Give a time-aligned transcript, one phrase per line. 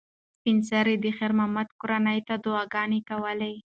[0.37, 3.53] سپین سرې د خیر محمد کورنۍ ته دعاګانې کولې.